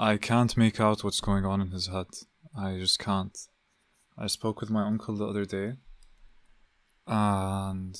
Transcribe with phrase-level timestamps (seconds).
[0.00, 2.06] I can't make out what's going on in his head.
[2.58, 3.36] I just can't.
[4.16, 5.74] I spoke with my uncle the other day,
[7.06, 7.94] and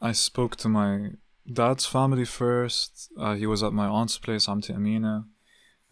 [0.00, 1.10] I spoke to my
[1.52, 3.10] dad's family first.
[3.18, 5.24] Uh, he was at my aunt's place, Auntie Amina.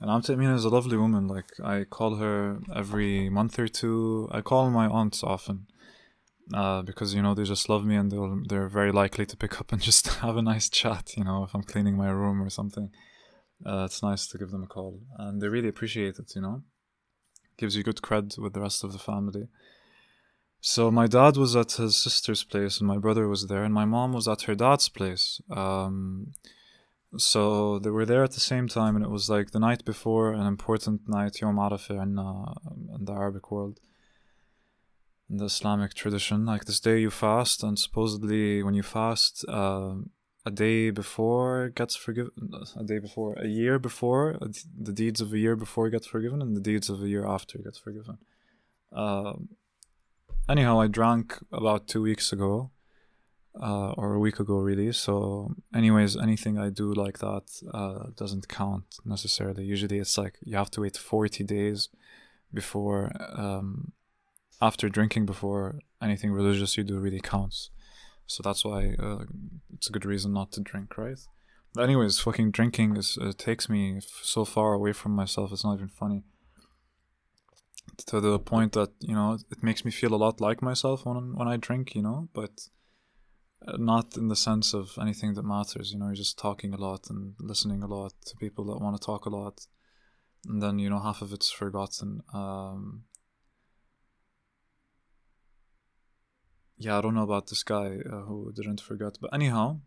[0.00, 1.26] And Auntie Amina is a lovely woman.
[1.26, 4.28] Like, I call her every month or two.
[4.30, 5.66] I call my aunts often.
[6.54, 9.58] Uh, because, you know, they just love me and they'll, they're very likely to pick
[9.60, 12.48] up and just have a nice chat, you know, if I'm cleaning my room or
[12.48, 12.92] something.
[13.64, 15.00] Uh, it's nice to give them a call.
[15.18, 16.62] And they really appreciate it, you know.
[17.56, 19.48] Gives you good cred with the rest of the family.
[20.60, 23.84] So my dad was at his sister's place and my brother was there, and my
[23.84, 25.40] mom was at her dad's place.
[25.50, 26.34] Um,
[27.16, 30.32] so they were there at the same time, and it was like the night before
[30.32, 32.52] an important night, Yom Arafah, in, uh,
[32.98, 33.80] in the Arabic world,
[35.30, 36.44] in the Islamic tradition.
[36.44, 39.94] Like this day you fast, and supposedly when you fast, uh,
[40.46, 42.30] a day before gets forgiven,
[42.76, 46.56] a day before, a year before, the deeds of a year before gets forgiven, and
[46.56, 48.18] the deeds of a year after gets forgiven.
[48.92, 49.32] Uh,
[50.48, 52.70] anyhow, I drank about two weeks ago,
[53.60, 54.92] uh, or a week ago, really.
[54.92, 59.64] So, anyways, anything I do like that uh, doesn't count necessarily.
[59.64, 61.88] Usually, it's like you have to wait 40 days
[62.54, 63.92] before, um,
[64.62, 67.70] after drinking, before anything religious you do really counts.
[68.26, 69.24] So that's why uh,
[69.74, 71.18] it's a good reason not to drink, right?
[71.74, 75.52] But anyways, fucking drinking is uh, takes me so far away from myself.
[75.52, 76.24] It's not even funny
[78.06, 81.34] to the point that you know it makes me feel a lot like myself when
[81.34, 82.68] when I drink, you know, but
[83.66, 85.92] uh, not in the sense of anything that matters.
[85.92, 89.00] You know, you're just talking a lot and listening a lot to people that want
[89.00, 89.66] to talk a lot,
[90.46, 92.22] and then you know half of it's forgotten.
[92.34, 93.04] Um,
[96.78, 99.80] yeah, I don't know about this guy uh, who didn't forget, but anyhow.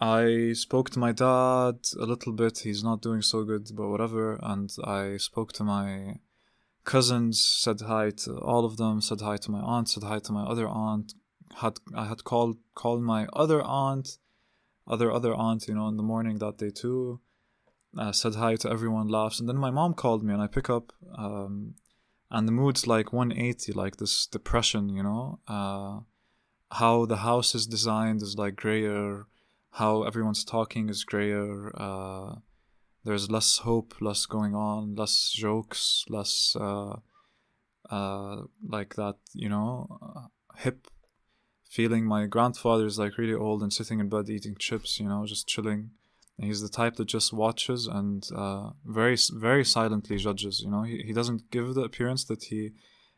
[0.00, 2.58] I spoke to my dad a little bit.
[2.58, 4.36] He's not doing so good, but whatever.
[4.42, 6.16] And I spoke to my
[6.84, 10.32] cousins, said hi to all of them, said hi to my aunt, said hi to
[10.32, 11.14] my other aunt.
[11.56, 14.18] Had I had called called my other aunt,
[14.88, 17.20] other other aunt, you know, in the morning that day too.
[17.96, 20.70] Uh, said hi to everyone, laughs, and then my mom called me, and I pick
[20.70, 21.74] up, um,
[22.32, 25.38] and the mood's like 180, like this depression, you know.
[25.46, 26.00] Uh,
[26.72, 29.26] how the house is designed is like grayer,
[29.72, 31.70] how everyone's talking is grayer.
[31.78, 32.36] Uh,
[33.04, 36.96] there's less hope, less going on, less jokes, less uh,
[37.90, 40.88] uh, like that, you know, uh, hip
[41.68, 42.06] feeling.
[42.06, 45.46] My grandfather is like really old and sitting in bed eating chips, you know, just
[45.46, 45.90] chilling.
[46.38, 50.60] He's the type that just watches and uh, very, very silently judges.
[50.60, 52.72] You know, he, he doesn't give the appearance that he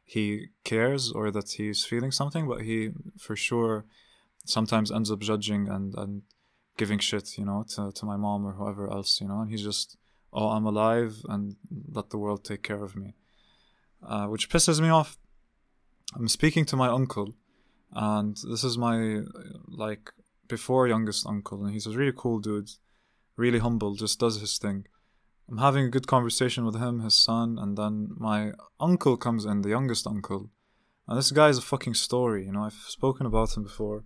[0.07, 3.87] he cares or that he's feeling something, but he for sure
[4.45, 6.23] sometimes ends up judging and and
[6.77, 9.63] giving shit, you know, to, to my mom or whoever else, you know, and he's
[9.63, 9.97] just,
[10.33, 11.57] oh, I'm alive and
[11.93, 13.15] let the world take care of me.
[14.07, 15.17] Uh, which pisses me off.
[16.15, 17.35] I'm speaking to my uncle,
[17.93, 19.23] and this is my,
[19.69, 20.11] like,
[20.49, 22.71] before youngest uncle, and he's a really cool dude,
[23.37, 24.87] really humble, just does his thing.
[25.49, 29.62] I'm having a good conversation with him, his son, and then my uncle comes in,
[29.62, 30.50] the youngest uncle.
[31.06, 34.05] And this guy is a fucking story, you know, I've spoken about him before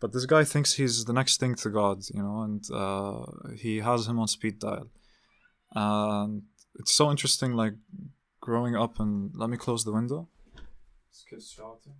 [0.00, 3.26] but this guy thinks he's the next thing to God, you know, and uh,
[3.56, 4.88] he has him on speed dial.
[5.74, 6.42] And
[6.76, 7.74] it's so interesting, like
[8.40, 8.98] growing up.
[8.98, 10.28] And let me close the window.
[11.10, 11.96] This kid's shouting.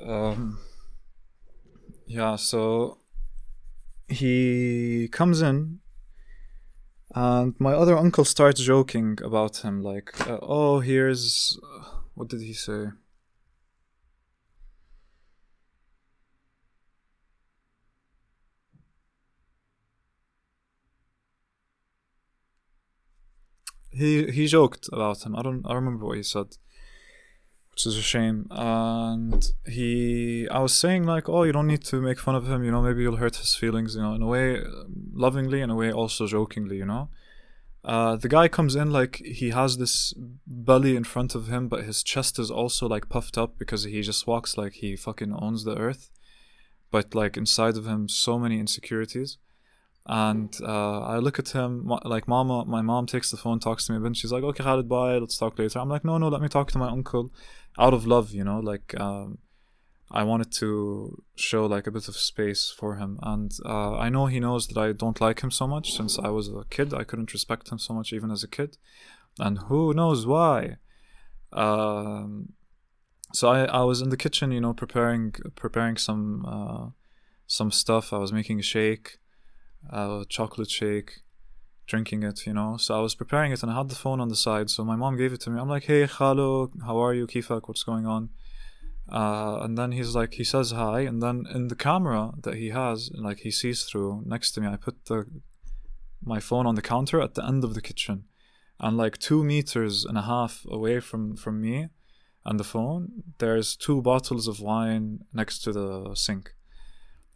[0.00, 0.58] Um,
[2.14, 2.98] yeah, so
[4.08, 5.80] he comes in
[7.14, 11.58] and my other uncle starts joking about him like uh, oh here's
[12.14, 12.86] what did he say?
[23.90, 25.34] He he joked about him.
[25.36, 26.56] I don't I remember what he said,
[27.74, 28.46] which is a shame.
[28.52, 32.62] And he, I was saying like, oh, you don't need to make fun of him.
[32.62, 33.96] You know, maybe you'll hurt his feelings.
[33.96, 34.62] You know, in a way,
[35.12, 36.76] lovingly, in a way, also jokingly.
[36.76, 37.08] You know,
[37.84, 40.14] uh, the guy comes in like he has this
[40.46, 44.02] belly in front of him, but his chest is also like puffed up because he
[44.02, 46.10] just walks like he fucking owns the earth.
[46.92, 49.38] But like inside of him, so many insecurities.
[50.06, 52.64] And uh, I look at him like mama.
[52.66, 54.16] My mom takes the phone, talks to me a bit.
[54.16, 55.16] She's like, "Okay, Khalid, bye.
[55.16, 57.32] Let's talk later." I'm like, "No, no, let me talk to my uncle,
[57.78, 59.38] out of love, you know, like." Um,
[60.10, 64.26] I wanted to show like a bit of space for him, and uh, I know
[64.26, 66.94] he knows that I don't like him so much since I was a kid.
[66.94, 68.76] I couldn't respect him so much even as a kid,
[69.40, 70.76] and who knows why.
[71.52, 72.52] Um,
[73.32, 76.90] so I, I was in the kitchen, you know, preparing preparing some uh,
[77.46, 78.12] some stuff.
[78.12, 79.18] I was making a shake,
[79.90, 81.20] a chocolate shake,
[81.86, 82.76] drinking it, you know.
[82.76, 84.70] So I was preparing it and I had the phone on the side.
[84.70, 85.60] So my mom gave it to me.
[85.60, 87.26] I'm like, hey, Khalo, how are you?
[87.26, 88.30] Kifak, what's going on?
[89.10, 91.00] Uh, and then he's like, he says hi.
[91.00, 94.68] And then in the camera that he has, like he sees through next to me,
[94.68, 95.26] I put the
[96.26, 98.24] my phone on the counter at the end of the kitchen.
[98.80, 101.88] And like two meters and a half away from, from me
[102.44, 106.54] and the phone, there's two bottles of wine next to the sink.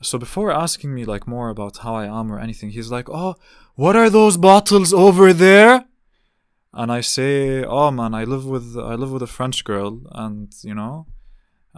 [0.00, 3.34] So before asking me like more about how I am or anything, he's like, "Oh,
[3.74, 5.84] what are those bottles over there?"
[6.72, 10.52] And I say, "Oh man, I live with I live with a French girl, and
[10.62, 11.06] you know,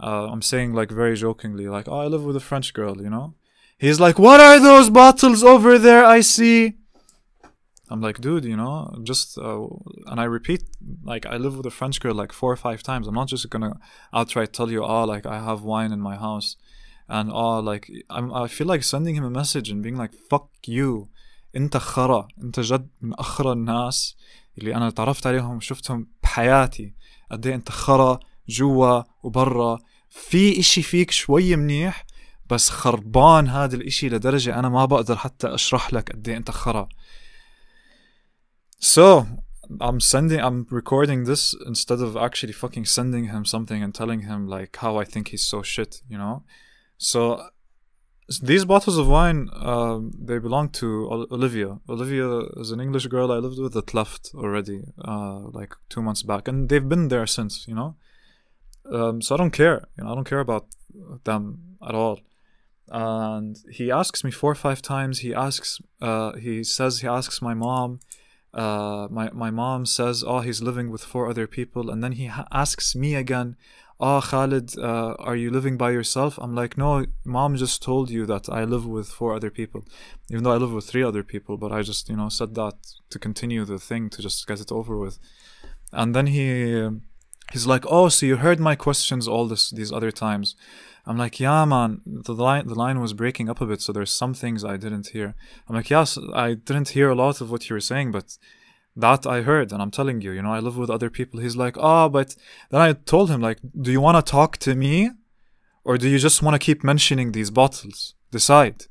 [0.01, 3.09] uh, I'm saying like very jokingly, like, oh, I live with a French girl, you
[3.09, 3.33] know."
[3.77, 6.05] He's like, "What are those bottles over there?
[6.05, 6.75] I see."
[7.89, 9.67] I'm like, dude, you know, just, uh,
[10.05, 10.63] and I repeat,
[11.03, 13.05] like, I live with a French girl like four or five times.
[13.05, 13.77] I'm not just gonna
[14.13, 16.55] outright tell you, oh, like, I have wine in my house
[17.17, 20.49] and oh like I'm, I feel like sending him a message and being like fuck
[20.67, 21.07] you
[21.55, 24.15] انت خرا انت جد من أخرى الناس
[24.57, 26.93] اللي أنا تعرفت عليهم وشفتهم بحياتي
[27.31, 28.19] قد إيه انت خرا
[28.49, 29.79] جوا وبرا
[30.09, 32.05] في اشي فيك شوي منيح
[32.49, 36.89] بس خربان هذا الاشي لدرجة أنا ما بقدر حتى اشرح لك قد إيه انت خرا
[38.95, 39.25] So
[39.79, 44.47] I'm sending I'm recording this instead of actually fucking sending him something and telling him
[44.47, 46.43] like how I think he's so shit, you know?
[47.01, 47.49] So
[48.43, 51.79] these bottles of wine, um, they belong to Olivia.
[51.89, 56.21] Olivia is an English girl I lived with that left already, uh, like two months
[56.21, 57.67] back, and they've been there since.
[57.67, 57.95] You know,
[58.91, 59.87] um, so I don't care.
[59.97, 60.67] You know, I don't care about
[61.23, 62.19] them at all.
[62.87, 65.19] And he asks me four or five times.
[65.19, 67.99] He asks, uh, he says he asks my mom.
[68.53, 72.27] Uh, my my mom says, "Oh, he's living with four other people," and then he
[72.27, 73.55] ha- asks me again,
[74.01, 76.39] oh Khalid, uh, are you living by yourself?
[76.41, 79.85] I'm like, no, mom just told you that I live with four other people,
[80.29, 81.55] even though I live with three other people.
[81.57, 82.73] But I just, you know, said that
[83.11, 85.19] to continue the thing to just get it over with.
[85.93, 86.89] And then he,
[87.51, 90.55] he's like, oh, so you heard my questions all this these other times.
[91.05, 92.01] I'm like, yeah, man.
[92.05, 95.09] The line the line was breaking up a bit, so there's some things I didn't
[95.09, 95.35] hear.
[95.67, 98.37] I'm like, yes, I didn't hear a lot of what you were saying, but
[98.95, 101.39] that I heard, and I'm telling you, you know, I live with other people.
[101.39, 102.35] He's like, oh, but
[102.69, 105.11] then I told him, like, do you want to talk to me,
[105.83, 108.15] or do you just want to keep mentioning these bottles?
[108.31, 108.85] Decide.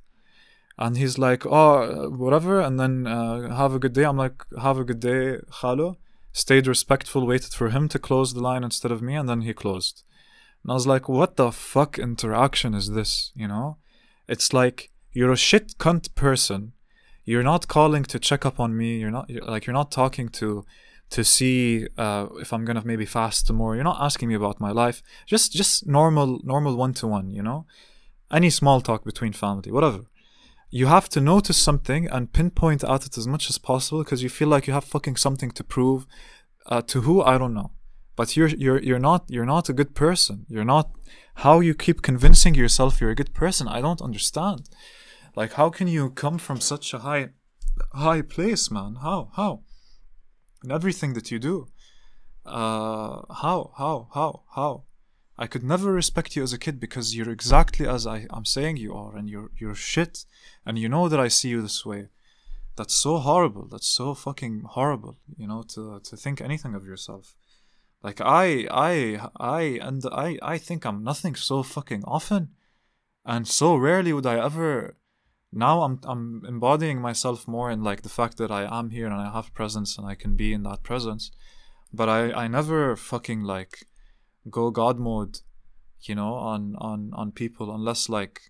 [0.79, 4.05] And he's like, oh, whatever, and then uh, have a good day.
[4.05, 5.97] I'm like, have a good day, Khalo.
[6.32, 9.52] Stayed respectful, waited for him to close the line instead of me, and then he
[9.52, 10.02] closed.
[10.62, 13.32] And I was like, what the fuck interaction is this?
[13.35, 13.79] You know,
[14.29, 16.73] it's like you're a shit cunt person
[17.30, 20.28] you're not calling to check up on me you're not you're, like you're not talking
[20.28, 20.64] to
[21.10, 24.72] to see uh, if i'm gonna maybe fast tomorrow you're not asking me about my
[24.82, 27.60] life just just normal normal one-to-one you know?
[28.32, 30.02] Any small talk between family whatever.
[30.78, 34.28] You have to notice something and pinpoint at it as much as possible because you
[34.28, 36.06] feel like you have fucking something to prove
[36.66, 37.70] uh, to who i don't know.
[38.18, 40.36] But you're you're you're not you're not a good person.
[40.48, 40.86] You're not
[41.44, 44.68] how you keep convincing yourself you're a good person i don't understand
[45.36, 47.30] like, how can you come from such a high,
[47.92, 48.96] high place, man?
[49.02, 49.62] How, how?
[50.64, 51.68] In everything that you do,
[52.44, 54.84] uh, how, how, how, how?
[55.38, 58.76] I could never respect you as a kid because you're exactly as I, I'm saying
[58.76, 60.26] you are, and you're you're shit,
[60.66, 62.08] and you know that I see you this way.
[62.76, 63.66] That's so horrible.
[63.66, 65.16] That's so fucking horrible.
[65.38, 67.34] You know, to to think anything of yourself.
[68.02, 72.50] Like I, I, I, and I, I think I'm nothing so fucking often,
[73.25, 74.96] and so rarely would I ever
[75.52, 79.14] now I'm I'm embodying myself more in like the fact that I am here and
[79.14, 81.30] I have presence and I can be in that presence.
[81.92, 83.87] But I I never fucking like
[84.49, 85.38] go God mode,
[86.02, 88.40] you know, on on on people unless like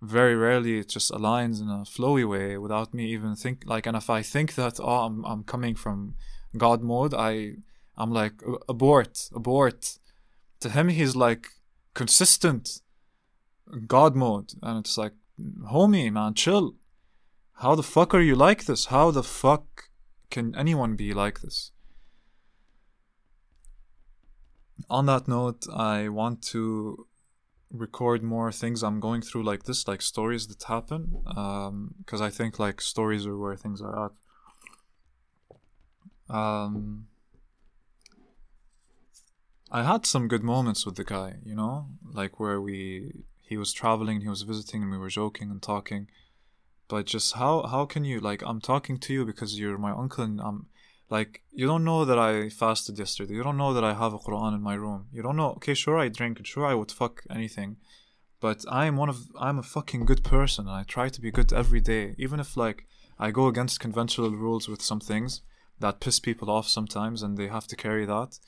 [0.00, 3.96] very rarely it just aligns in a flowy way without me even think like and
[3.96, 6.14] if I think that oh I'm I'm coming from
[6.56, 7.56] God mode, I
[7.98, 9.98] I'm like abort, abort.
[10.60, 11.48] To him he's like
[11.92, 12.80] consistent
[13.86, 16.74] God mode and it's like homie, man, chill.
[17.54, 18.86] How the fuck are you like this?
[18.86, 19.90] How the fuck
[20.30, 21.72] can anyone be like this?
[24.90, 27.06] On that note, I want to
[27.72, 32.30] record more things I'm going through like this, like stories that happen, because um, I
[32.30, 34.12] think like stories are where things are at.
[36.28, 37.06] Um,
[39.70, 43.12] I had some good moments with the guy, you know, like where we
[43.46, 46.08] he was traveling, he was visiting, and we were joking and talking.
[46.88, 50.24] But just how how can you like I'm talking to you because you're my uncle
[50.24, 50.66] and I'm
[51.10, 53.34] like you don't know that I fasted yesterday.
[53.34, 55.06] You don't know that I have a Quran in my room.
[55.12, 55.50] You don't know.
[55.56, 57.76] Okay, sure I drink sure I would fuck anything,
[58.40, 61.52] but I'm one of I'm a fucking good person and I try to be good
[61.52, 62.86] every day even if like
[63.18, 65.40] I go against conventional rules with some things
[65.80, 68.38] that piss people off sometimes and they have to carry that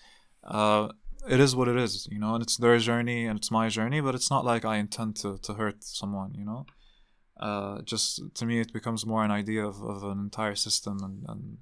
[0.45, 0.89] uh,
[1.29, 4.01] it is what it is you know and it's their journey and it's my journey
[4.01, 6.67] but it's not like I intend to, to hurt someone you know
[7.39, 11.25] uh, just to me it becomes more an idea of, of an entire system and,
[11.29, 11.59] and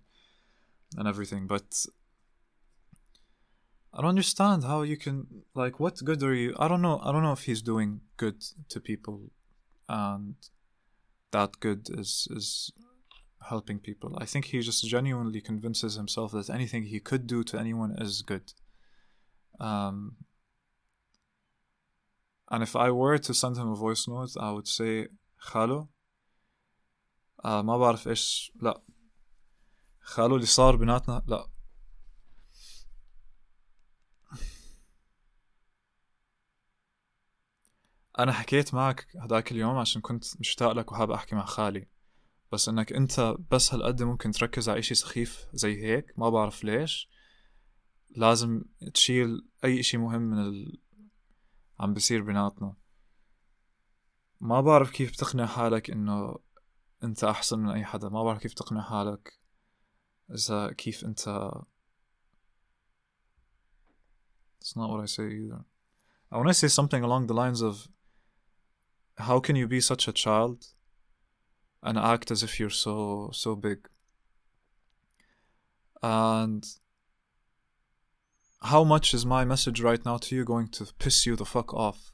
[0.96, 1.84] and everything but
[3.92, 7.12] I don't understand how you can like what good are you I don't know I
[7.12, 9.30] don't know if he's doing good to people
[9.88, 10.36] and
[11.32, 12.72] that good is is
[13.48, 14.16] helping people.
[14.18, 18.22] I think he just genuinely convinces himself that anything he could do to anyone is
[18.22, 18.52] good.
[19.60, 20.16] Um
[22.48, 25.08] and if I were to send him a voice note I would say
[25.38, 25.88] خالو
[27.44, 28.82] آه ما بعرف إيش لا.
[30.00, 31.46] خالو اللي صار بيناتنا لا.
[38.18, 41.88] أنا حكيت معك هداك اليوم عشان كنت مشتاق لك وحاب أحكي مع خالي.
[42.52, 46.12] بس إنك أنت بس هالقد ممكن تركز على إشي سخيف زي هيك.
[46.16, 47.08] ما بعرف ليش.
[48.16, 50.80] لازم تشيل أي إشي مهم من ال...
[51.80, 52.74] عم بصير بيناتنا
[54.40, 56.38] ما بعرف كيف تقنع حالك إنه
[57.04, 59.38] أنت أحسن من أي حدا ما بعرف كيف تقنع حالك
[60.30, 61.52] إذا كيف أنت
[64.60, 65.64] It's not what I say either.
[66.32, 67.86] I want to say something along the lines of
[69.18, 70.66] how can you be such a child
[71.84, 73.88] and act as if you're so so big
[76.02, 76.66] and
[78.66, 81.72] how much is my message right now to you going to piss you the fuck
[81.74, 82.10] off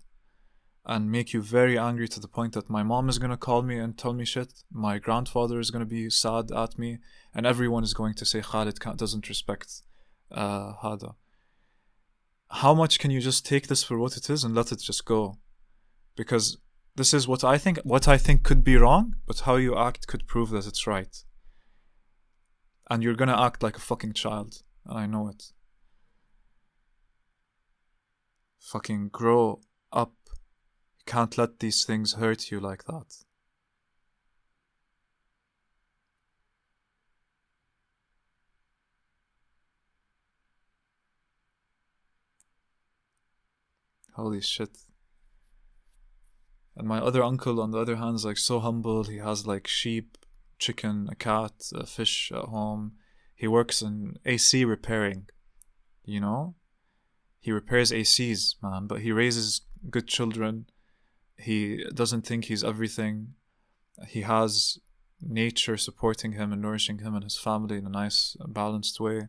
[0.84, 3.62] and make you very angry to the point that my mom is going to call
[3.62, 6.98] me and tell me shit my grandfather is going to be sad at me
[7.34, 9.82] and everyone is going to say Khalid doesn't respect
[10.30, 11.14] uh, Hada
[12.62, 15.04] how much can you just take this for what it is and let it just
[15.04, 15.38] go
[16.16, 16.58] because
[16.94, 20.06] this is what I think what I think could be wrong, but how you act
[20.06, 21.16] could prove that it's right.
[22.90, 25.52] And you're gonna act like a fucking child, and I know it.
[28.62, 29.60] Fucking grow
[29.92, 30.14] up.
[30.96, 33.24] You can't let these things hurt you like that.
[44.14, 44.78] Holy shit.
[46.76, 49.04] And my other uncle, on the other hand, is like so humble.
[49.04, 50.16] He has like sheep,
[50.58, 52.92] chicken, a cat, a fish at home.
[53.34, 55.28] He works in AC repairing,
[56.04, 56.54] you know?
[57.42, 60.66] He repairs ACs, man, but he raises good children.
[61.36, 63.34] He doesn't think he's everything.
[64.08, 64.78] He has
[65.20, 69.28] nature supporting him and nourishing him and his family in a nice, balanced way.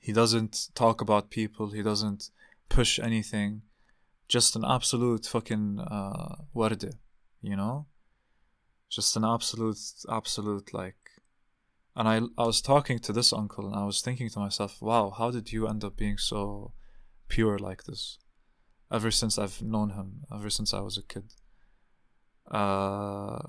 [0.00, 2.30] He doesn't talk about people, he doesn't
[2.68, 3.62] push anything
[4.28, 6.94] just an absolute fucking uh, warde,
[7.40, 7.86] you know?
[8.90, 9.78] Just an absolute,
[10.10, 11.07] absolute like.
[11.98, 15.10] And I, I was talking to this uncle and I was thinking to myself, wow,
[15.10, 16.72] how did you end up being so
[17.26, 18.18] pure like this?
[18.90, 21.34] Ever since I've known him, ever since I was a kid.
[22.48, 23.40] Uh,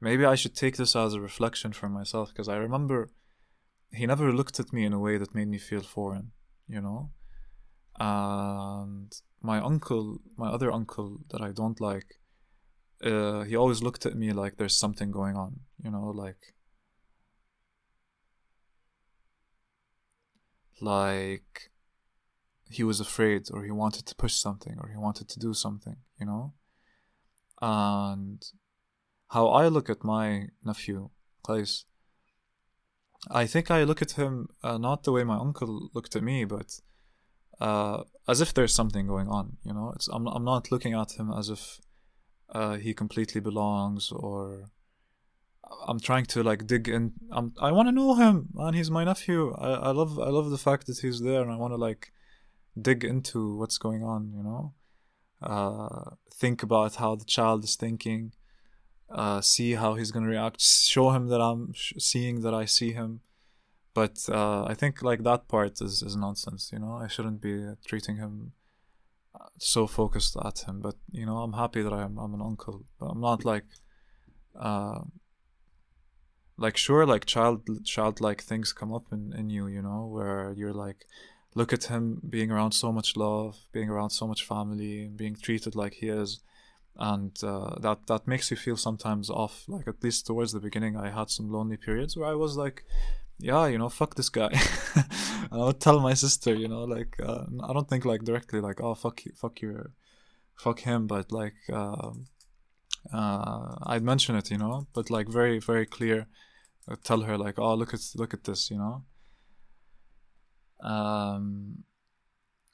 [0.00, 3.10] maybe I should take this as a reflection for myself because I remember
[3.92, 6.30] he never looked at me in a way that made me feel foreign,
[6.68, 7.10] you know?
[8.00, 12.19] and my uncle, my other uncle that I don't like,
[13.04, 16.54] uh, he always looked at me like there's something going on, you know, like
[20.80, 21.70] like
[22.70, 25.96] he was afraid or he wanted to push something or he wanted to do something,
[26.18, 26.54] you know?
[27.60, 28.42] And
[29.28, 31.10] how I look at my nephew,
[31.46, 31.84] Qais,
[33.30, 36.44] I think I look at him uh, not the way my uncle looked at me,
[36.44, 36.80] but
[37.60, 39.58] uh, as if there's something going on.
[39.62, 41.80] You know, it's I'm I'm not looking at him as if
[42.52, 44.70] uh, he completely belongs or
[45.86, 47.12] I'm trying to like dig in.
[47.30, 49.54] I'm I want to know him, and he's my nephew.
[49.56, 52.12] I I love I love the fact that he's there, and I want to like
[52.80, 54.32] dig into what's going on.
[54.36, 54.74] You know,
[55.42, 58.32] uh, think about how the child is thinking.
[59.08, 60.60] Uh, see how he's gonna react.
[60.60, 63.20] Show him that I'm sh- seeing that I see him
[63.94, 66.70] but uh, I think like that part is, is nonsense.
[66.72, 68.52] You know, I shouldn't be treating him
[69.58, 70.80] so focused at him.
[70.80, 72.84] But you know, I'm happy that I'm I'm an uncle.
[72.98, 73.64] But I'm not like,
[74.58, 75.00] uh,
[76.56, 79.66] like sure, like child childlike things come up in in you.
[79.66, 81.06] You know, where you're like,
[81.54, 85.74] look at him being around so much love, being around so much family, being treated
[85.74, 86.40] like he is.
[87.02, 89.64] And uh, that that makes you feel sometimes off.
[89.66, 92.84] Like at least towards the beginning, I had some lonely periods where I was like,
[93.38, 94.50] yeah, you know, fuck this guy.
[95.50, 98.82] I would tell my sister, you know, like uh, I don't think like directly like
[98.82, 99.92] oh fuck you, fuck your,
[100.56, 102.10] fuck him, but like uh,
[103.10, 106.26] uh, I'd mention it, you know, but like very very clear.
[106.86, 109.04] I'd tell her like oh look at look at this, you know.
[110.82, 111.84] Um,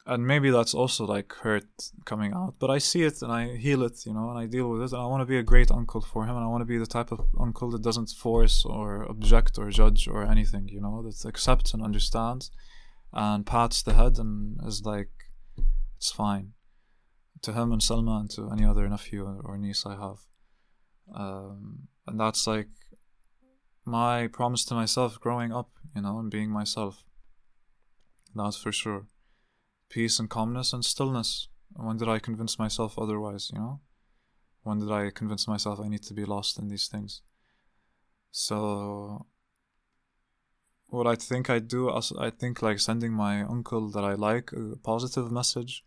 [0.06, 1.66] and maybe that's also like hurt
[2.04, 4.68] coming out but i see it and i heal it you know and i deal
[4.70, 6.60] with it and i want to be a great uncle for him and i want
[6.60, 10.68] to be the type of uncle that doesn't force or object or judge or anything
[10.68, 12.50] you know that accepts and understands
[13.12, 15.10] and pats the head and is like
[15.96, 16.52] it's fine.
[17.42, 20.18] To him and selma and to any other nephew or niece i have.
[21.14, 22.68] Um, and that's like
[23.84, 27.04] my promise to myself growing up you know and being myself.
[28.34, 29.06] That's for sure
[29.88, 31.48] peace and calmness and stillness.
[31.74, 33.80] When did I convince myself otherwise, you know?
[34.62, 37.22] When did I convince myself I need to be lost in these things?
[38.30, 39.26] So,
[40.88, 44.76] what I think I do, I think like sending my uncle that I like a
[44.76, 45.84] positive message,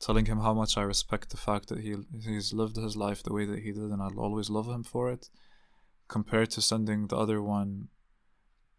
[0.00, 3.32] telling him how much I respect the fact that he he's lived his life the
[3.32, 5.28] way that he did, and I'll always love him for it,
[6.08, 7.88] compared to sending the other one,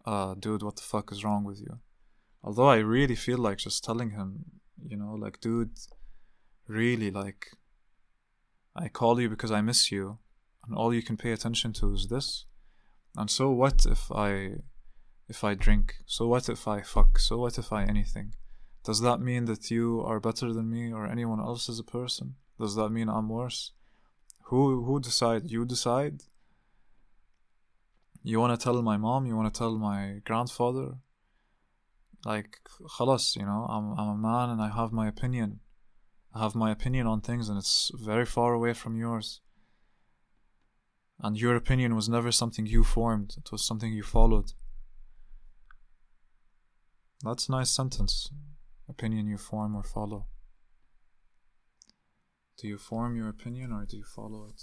[0.06, 1.80] uh, dude, what the fuck is wrong with you?
[2.46, 4.46] Although I really feel like just telling him,
[4.88, 5.72] you know, like, dude,
[6.68, 7.48] really, like,
[8.76, 10.20] I call you because I miss you,
[10.66, 12.46] and all you can pay attention to is this.
[13.18, 14.58] And so what if I,
[15.28, 15.96] if I drink?
[16.06, 17.18] So what if I fuck?
[17.18, 18.36] So what if I anything?
[18.84, 22.36] Does that mean that you are better than me or anyone else as a person?
[22.60, 23.72] Does that mean I'm worse?
[24.50, 25.50] Who who decide?
[25.50, 26.22] You decide.
[28.22, 29.26] You want to tell my mom?
[29.26, 30.98] You want to tell my grandfather?
[32.25, 32.59] like
[32.99, 35.61] خلاص you know I'm, I'm a man and I have my opinion
[36.35, 39.41] I have my opinion on things and it's very far away from yours
[41.23, 44.53] and your opinion was never something you formed it was something you followed
[47.25, 48.31] that's a nice sentence
[48.89, 50.27] opinion you form or follow
[52.59, 54.63] do you form your opinion or do you follow it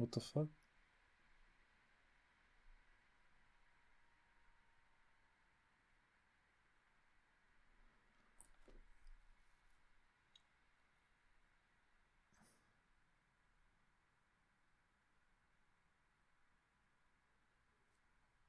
[0.00, 0.48] What the fuck?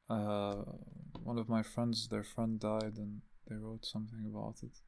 [0.08, 0.58] Uh,
[1.24, 4.80] one of my friends, their friend died, and they wrote something about it.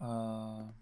[0.00, 0.72] Uh,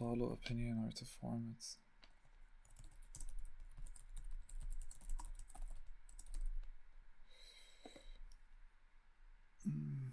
[0.00, 1.64] follow opinion or to form it.
[9.68, 10.12] Mm.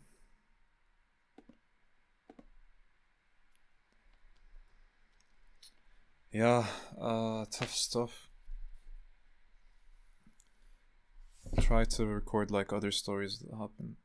[6.33, 6.65] Yeah,
[7.01, 8.27] uh, tough stuff.
[11.61, 13.95] Try to record like other stories that happen